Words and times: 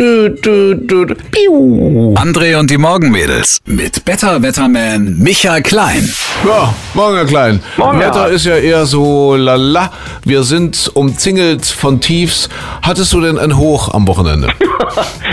Du, 0.00 0.30
du, 0.30 0.74
du, 0.76 1.04
du. 1.04 1.14
Piu. 1.30 2.14
André 2.14 2.56
und 2.58 2.70
die 2.70 2.78
Morgenmädels 2.78 3.58
mit 3.66 4.02
Better 4.06 4.40
Wetterman 4.40 5.18
Michael 5.18 5.60
Klein. 5.60 6.08
Ja, 6.42 6.72
morgen, 6.94 7.16
Herr 7.16 7.26
Klein. 7.26 7.60
Morgen, 7.76 7.98
Wetter 7.98 8.28
ist 8.28 8.46
ja 8.46 8.56
eher 8.56 8.86
so 8.86 9.36
lala. 9.36 9.92
Wir 10.24 10.42
sind 10.42 10.90
umzingelt 10.94 11.66
von 11.66 12.00
Tiefs. 12.00 12.48
Hattest 12.80 13.12
du 13.12 13.20
denn 13.20 13.38
ein 13.38 13.58
Hoch 13.58 13.92
am 13.92 14.08
Wochenende? 14.08 14.48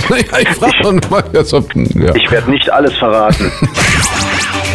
naja, 0.10 0.38
ich 0.42 0.50
frage 0.50 1.00
mal 1.10 1.24
ob, 1.54 1.74
ja. 1.74 2.14
Ich 2.14 2.30
werde 2.30 2.52
nicht 2.52 2.70
alles 2.70 2.94
verraten. 2.96 3.50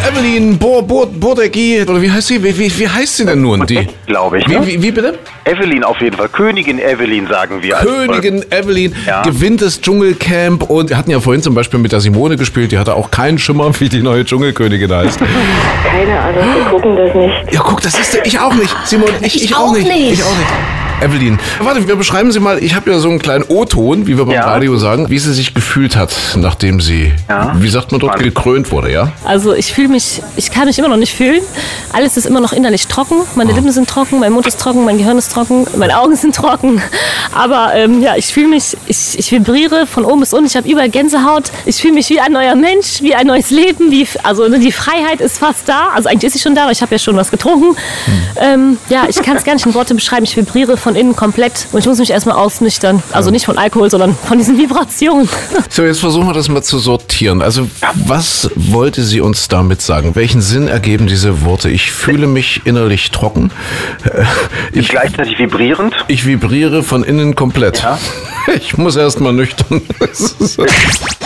Evelyn 0.09 0.59
Bo 0.59 0.83
Bo 0.83 1.07
Bodecki, 1.07 1.83
oder 1.83 2.03
wie 2.03 2.11
heißt 2.11 2.27
sie? 2.29 2.43
Wie, 2.43 2.57
wie, 2.59 2.79
wie 2.79 2.89
heißt 2.89 3.17
sie 3.19 3.25
denn 3.25 3.41
nun? 3.41 3.65
Die? 3.67 3.87
Glaube 4.07 4.39
ich. 4.39 4.49
Wie, 4.49 4.55
Ne? 4.55 4.67
wie, 4.67 4.83
wie 4.83 4.91
bitte? 4.91 5.19
Evelyn 5.45 5.85
auf 5.85 6.01
jeden 6.01 6.17
Fall. 6.17 6.29
Königin 6.29 6.79
Evelyn 6.81 7.27
sagen 7.29 7.63
wir. 7.63 7.77
Königin 7.77 8.45
Evelyn 8.51 8.95
Ja. 9.07 9.23
gewinnt 9.23 9.63
das 9.63 9.81
Dschungelcamp 9.81 10.65
und 10.69 10.91
wir 10.91 10.99
hatten 10.99 11.11
ja 11.11 11.21
vorhin 11.21 11.43
zum 11.43 11.55
Beispiel 11.55 11.79
mit 11.79 11.93
der 11.93 12.01
Simone 12.01 12.37
gespielt, 12.37 12.73
die 12.73 12.79
hatte 12.79 12.95
auch 12.95 13.11
keinen 13.11 13.39
Schimmer, 13.39 13.71
wie 13.79 13.89
die 13.89 14.03
neue 14.03 14.25
Dschungelkönigin 14.25 14.93
heißt. 14.93 15.19
Keine 15.21 16.19
Ahnung, 16.21 16.45
wir 16.57 16.65
gucken 16.71 16.97
das 16.97 17.15
nicht. 17.15 17.55
Ja, 17.55 17.61
guck, 17.65 17.81
das 17.81 17.99
ist 17.99 18.19
ich 18.25 18.39
auch 18.41 18.55
nicht. 18.55 18.75
Simon, 18.85 19.09
ich, 19.21 19.37
ich, 19.37 19.45
Ich 19.45 19.55
auch 19.55 19.69
auch 19.69 19.73
nicht. 19.77 19.87
nicht. 19.87 20.13
Ich 20.15 20.23
auch 20.25 20.37
nicht. 20.37 20.51
Evelyn, 21.03 21.39
warte, 21.61 21.87
wir 21.89 21.97
beschreiben 21.97 22.31
Sie 22.33 22.39
mal, 22.41 22.63
ich 22.63 22.75
habe 22.75 22.91
ja 22.91 22.99
so 22.99 23.09
einen 23.09 23.19
kleinen 23.19 23.45
O-Ton, 23.49 24.07
wie 24.07 24.17
wir 24.17 24.25
beim 24.25 24.35
Ja. 24.35 24.45
Radio 24.47 24.77
sagen, 24.77 25.11
wie 25.11 25.19
sie 25.19 25.33
sich 25.35 25.53
gefühlt 25.55 25.97
hat, 25.97 26.15
nachdem 26.37 26.81
sie, 26.81 27.13
Ja. 27.29 27.53
wie 27.59 27.69
sagt 27.69 27.91
man 27.93 28.01
dort, 28.01 28.19
gekrönt 28.19 28.71
wurde, 28.71 28.93
ja? 28.93 29.13
Also 29.25 29.53
ich 29.55 29.73
fühle 29.73 29.89
mich, 29.89 30.23
ich 30.37 30.51
kann 30.51 30.67
mich 30.67 30.79
immer 30.79 30.89
noch 30.89 30.97
nicht 30.97 31.15
fühlen. 31.15 31.41
Alles 31.93 32.17
ist 32.17 32.27
immer 32.27 32.41
noch 32.41 32.53
innerlich 32.53 32.87
trocken. 32.87 33.17
Oh. 33.21 33.27
Meine 33.35 33.53
Lippen 33.53 33.71
sind 33.73 33.89
trocken, 33.89 34.21
mein 34.21 34.33
Mund 34.33 34.47
ist 34.47 34.61
trocken, 34.61 34.85
mein 34.85 34.97
Gehirn 34.99 35.19
ist 35.19 35.33
trocken, 35.33 35.67
meine 35.77 35.99
Augen 35.99 36.15
sind 36.17 36.35
trocken. 36.37 36.81
Aber 37.33 37.73
ähm, 37.75 38.01
ja, 38.01 38.17
ich 38.17 38.27
fühle 38.33 38.49
mich, 38.49 38.77
ich, 38.87 39.19
ich 39.19 39.33
vibriere 39.33 39.87
von 39.87 40.05
oben 40.05 40.21
bis 40.21 40.33
unten. 40.33 40.47
Ich 40.47 40.57
habe 40.57 40.69
überall 40.69 40.89
Gänsehaut. 40.89 41.51
Ich 41.67 41.77
fühle 41.83 41.95
mich 41.95 42.09
wie 42.11 42.21
ein 42.21 42.33
neuer 42.33 42.55
Mensch, 42.55 43.03
wie 43.03 43.15
ein 43.15 43.27
neues 43.27 43.51
Leben. 43.51 43.91
Wie, 43.91 44.07
also 44.23 44.47
ne, 44.49 44.59
die 44.59 44.73
Freiheit 44.73 45.21
ist 45.21 45.39
fast 45.39 45.69
da. 45.69 45.89
Also 45.95 46.09
eigentlich 46.09 46.29
ist 46.29 46.35
sie 46.35 46.39
schon 46.41 46.55
da, 46.55 46.63
aber 46.65 46.73
ich 46.73 46.81
habe 46.83 46.95
ja 46.95 46.99
schon 46.99 47.17
was 47.17 47.31
getrunken. 47.31 47.77
Ähm, 48.41 48.79
ja, 48.89 49.05
ich 49.09 49.17
kann 49.23 49.37
es 49.37 49.45
gar 49.45 49.55
nicht 49.55 49.67
in 49.67 49.75
Worte 49.75 49.95
beschreiben. 49.95 50.25
Ich 50.25 50.37
vibriere 50.37 50.77
von 50.77 50.92
innen 50.97 51.17
komplett 51.17 51.67
und 51.73 51.79
ich 51.81 51.87
muss 51.87 51.99
mich 51.99 52.11
erstmal 52.11 52.37
ausnüchtern. 52.37 53.03
Also 53.13 53.31
nicht 53.31 53.47
von 53.47 53.59
Alkohol, 53.59 53.91
sondern 53.91 54.15
von 54.17 54.39
diesen 54.39 54.59
Vibrationen. 54.63 55.29
So, 55.71 55.85
jetzt 55.85 56.01
versuchen 56.01 56.27
wir 56.27 56.35
das 56.35 56.49
mal 56.49 56.63
zu 56.63 56.79
sortieren. 56.79 57.43
Also, 57.43 57.69
was 58.07 58.51
wollte 58.57 59.03
sie 59.03 59.21
uns 59.21 59.49
damit 59.49 59.81
sagen? 59.83 60.15
Welchen 60.15 60.41
Sinn 60.43 60.69
ergeben 60.69 61.07
diese 61.07 61.45
Worte? 61.45 61.71
Ich 61.71 61.91
fühle 61.93 62.27
mich 62.27 62.63
innerlich 62.65 63.11
trocken. 63.11 63.51
Äh, 64.05 64.25
Ich, 64.73 64.89
Gleichzeitig 64.89 65.39
vibrierend. 65.39 65.95
ich 66.09 66.27
vibriere 66.27 66.83
von 66.83 67.03
innen 67.05 67.35
komplett. 67.35 67.83
Ja. 67.83 67.99
Ich 68.57 68.77
muss 68.77 68.97
erst 68.97 69.21
mal 69.21 69.33
nüchtern. 69.33 69.83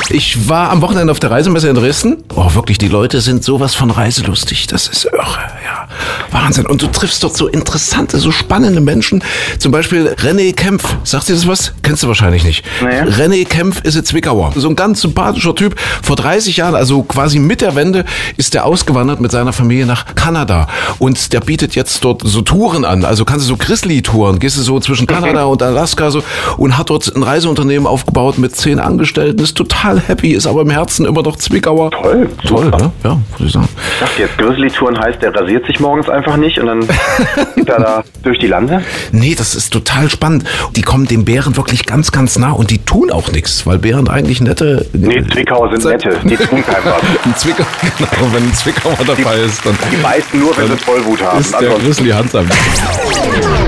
Ich 0.09 0.49
war 0.49 0.71
am 0.71 0.83
Wochenende 0.83 1.11
auf 1.11 1.19
der 1.19 1.31
Reisemesse 1.31 1.69
in 1.69 1.75
Dresden. 1.75 2.19
Oh, 2.35 2.55
wirklich, 2.55 2.79
die 2.79 2.89
Leute 2.89 3.21
sind 3.21 3.43
sowas 3.43 3.75
von 3.75 3.91
reiselustig. 3.91 4.69
Das 4.69 4.87
ist 4.87 5.07
irre, 5.07 5.41
ja. 5.65 5.89
Wahnsinn. 6.31 6.67
Und 6.67 6.83
du 6.83 6.87
triffst 6.87 7.23
dort 7.25 7.37
so 7.37 7.49
interessante, 7.49 8.19
so 8.19 8.31
spannende 8.31 8.81
Menschen. 8.81 9.23
Zum 9.59 9.73
Beispiel 9.73 10.15
René 10.23 10.55
Kempf. 10.55 10.97
Sagt 11.05 11.29
dir 11.29 11.35
das 11.35 11.47
was? 11.47 11.73
Kennst 11.83 12.03
du 12.03 12.09
wahrscheinlich 12.09 12.45
nicht. 12.45 12.65
Nee. 12.83 13.03
René 13.03 13.47
Kempf 13.47 13.81
ist 13.83 13.97
ein 13.97 14.05
Zwickauer. 14.05 14.53
So 14.55 14.69
ein 14.69 14.77
ganz 14.77 15.01
sympathischer 15.01 15.55
Typ. 15.55 15.75
Vor 16.03 16.17
30 16.17 16.59
Jahren, 16.59 16.75
also 16.75 17.03
quasi 17.03 17.39
mit 17.39 17.61
der 17.61 17.75
Wende, 17.75 18.05
ist 18.37 18.55
er 18.55 18.65
ausgewandert 18.65 19.21
mit 19.21 19.33
seiner 19.33 19.53
Familie 19.53 19.87
nach 19.87 20.15
Kanada. 20.15 20.69
Und 20.99 21.33
der 21.33 21.41
bietet 21.41 21.75
jetzt 21.75 22.05
dort 22.05 22.23
so 22.25 22.43
Touren 22.43 22.85
an. 22.85 23.05
Also 23.05 23.25
kannst 23.25 23.47
du 23.47 23.49
so 23.49 23.57
Grizzly-Touren. 23.57 24.39
Gehst 24.39 24.57
du 24.57 24.63
so 24.63 24.79
zwischen 24.79 25.07
Kanada 25.07 25.45
und 25.45 25.63
Alaska 25.63 26.11
so 26.11 26.23
und 26.59 26.79
hat 26.79 26.91
dort 26.91 27.15
ein 27.15 27.23
Reiseunternehmen 27.23 27.87
aufgebaut 27.87 28.39
mit 28.39 28.55
zehn 28.55 28.79
Angestellten. 28.79 29.43
Ist 29.43 29.57
total 29.57 29.96
happy, 30.07 30.33
ist 30.33 30.47
aber 30.47 30.63
im 30.63 30.71
Herzen 30.71 31.07
immer 31.07 31.23
noch 31.23 31.37
Zwickauer. 31.37 31.91
Toll, 31.91 32.29
Toll, 32.47 32.65
super. 32.65 32.77
ne? 32.79 32.91
Ja, 33.05 33.11
muss 33.39 33.47
ich 33.47 33.53
sagen. 33.53 33.69
Ich 33.95 34.01
dachte 34.01 34.23
jetzt, 34.23 34.39
Grizzly-Touren 34.39 34.99
heißt, 34.99 35.23
der 35.23 35.35
rasiert 35.35 35.67
sich 35.67 35.81
morgens 35.81 36.09
einfach 36.09 36.37
nicht 36.37 36.59
und 36.59 36.67
dann 36.67 36.81
geht 37.57 37.69
er 37.69 37.81
da 37.81 38.05
durch 38.23 38.39
die 38.39 38.47
Lande. 38.47 38.83
Nee, 39.13 39.35
das 39.37 39.55
ist 39.55 39.71
total 39.73 40.09
spannend. 40.11 40.45
Die 40.75 40.83
kommen 40.83 41.07
den 41.07 41.25
Bären 41.25 41.57
wirklich 41.57 41.87
ganz, 41.87 42.13
ganz 42.13 42.39
nah 42.39 42.53
und 42.53 42.71
die 42.71 42.79
tun 42.79 43.11
auch 43.11 43.31
nichts, 43.33 43.67
weil 43.67 43.79
Bären 43.79 44.09
eigentlich 44.09 44.41
nette. 44.41 44.87
Nee, 44.93 45.23
Zwickauer 45.33 45.71
sind 45.71 45.85
nette. 45.85 46.19
Die 46.25 46.37
tun 46.37 46.65
keinem 46.65 46.85
was. 46.85 47.03
Ein 47.25 47.35
Zwickauer, 47.37 47.67
genau, 47.99 48.33
wenn 48.33 48.45
ein 48.45 48.55
Zwickauer 48.55 48.97
dabei 49.07 49.37
ist, 49.41 49.65
dann 49.65 49.77
Die 49.91 49.97
beißen 49.97 50.39
nur, 50.41 50.57
wenn 50.57 50.69
sie 50.69 50.77
Tollwut 50.77 51.23
haben. 51.23 51.41
ist 51.41 51.55
der 51.61 51.71
Grizzly 51.71 52.11
handsam. 52.11 52.47